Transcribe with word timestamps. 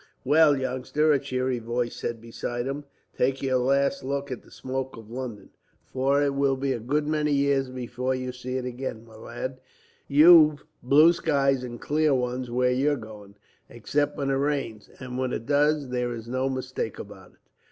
"Well, 0.25 0.57
youngster," 0.57 1.13
a 1.13 1.19
cheery 1.19 1.59
voice 1.59 1.95
said 1.95 2.19
beside 2.19 2.65
him, 2.65 2.85
"take 3.15 3.43
your 3.43 3.59
last 3.59 4.03
look 4.03 4.31
at 4.31 4.41
the 4.41 4.49
smoke 4.49 4.97
of 4.97 5.11
London, 5.11 5.51
for 5.85 6.23
it 6.23 6.33
will 6.33 6.55
be 6.57 6.73
a 6.73 6.79
good 6.79 7.05
many 7.07 7.31
years 7.31 7.69
before 7.69 8.15
you 8.15 8.31
see 8.31 8.57
it 8.57 8.65
again, 8.65 9.05
my 9.05 9.15
lad. 9.15 9.59
You've 10.07 10.65
blue 10.81 11.13
skies 11.13 11.63
and 11.63 11.79
clear 11.79 12.15
ones 12.15 12.49
where 12.49 12.71
you're 12.71 12.95
going, 12.97 13.35
except 13.69 14.17
when 14.17 14.31
it 14.31 14.37
rains, 14.37 14.89
and 14.99 15.19
when 15.19 15.33
it 15.33 15.45
does 15.45 15.89
there 15.89 16.15
is 16.15 16.27
no 16.27 16.49
mistake 16.49 16.97
about 16.97 17.33
it." 17.33 17.39